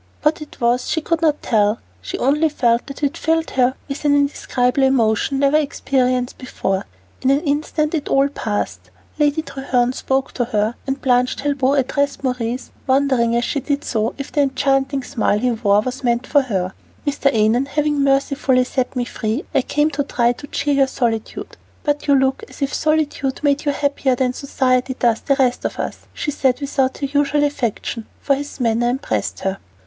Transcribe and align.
What 0.23 0.41
it 0.41 0.59
was 0.59 0.89
she 0.89 0.99
could 1.01 1.21
not 1.21 1.43
tell; 1.43 1.77
she 2.01 2.17
only 2.17 2.49
felt 2.49 2.87
that 2.87 3.03
it 3.03 3.15
filled 3.15 3.51
her 3.51 3.75
with 3.87 4.03
an 4.03 4.15
indescribable 4.15 4.81
emotion 4.87 5.37
never 5.37 5.57
experienced 5.57 6.39
before. 6.39 6.85
In 7.21 7.29
an 7.29 7.41
instant 7.41 7.93
it 7.93 8.09
all 8.09 8.27
passed, 8.27 8.89
Lady 9.19 9.43
Treherne 9.43 9.93
spoke 9.93 10.31
to 10.31 10.45
her, 10.45 10.73
and 10.87 10.99
Blanche 10.99 11.35
Talbot 11.35 11.77
addressed 11.77 12.23
Maurice, 12.23 12.71
wondering, 12.87 13.35
as 13.35 13.43
she 13.45 13.59
did 13.59 13.83
so, 13.83 14.15
if 14.17 14.31
the 14.31 14.41
enchanting 14.41 15.03
smile 15.03 15.37
he 15.37 15.51
wore 15.51 15.81
was 15.81 16.03
meant 16.03 16.25
for 16.25 16.41
her. 16.41 16.73
"Mr. 17.05 17.31
Annon 17.31 17.67
having 17.67 18.03
mercifully 18.03 18.63
set 18.63 18.95
me 18.95 19.05
free, 19.05 19.45
I 19.53 19.61
came 19.61 19.91
to 19.91 20.03
try 20.03 20.31
to 20.31 20.47
cheer 20.47 20.73
your 20.73 20.87
solitude; 20.87 21.57
but 21.83 22.07
you 22.07 22.15
look 22.15 22.43
as 22.49 22.63
if 22.63 22.73
solitude 22.73 23.41
made 23.43 23.65
you 23.65 23.71
happier 23.71 24.15
than 24.15 24.33
society 24.33 24.95
does 24.97 25.21
the 25.21 25.35
rest 25.35 25.63
of 25.63 25.77
us," 25.77 25.99
she 26.11 26.31
said 26.31 26.59
without 26.59 26.97
her 26.97 27.05
usual 27.05 27.43
affectation, 27.45 28.07
for 28.19 28.33
his 28.33 28.59
manner 28.59 28.89
impressed 28.89 29.41
her. 29.41 29.59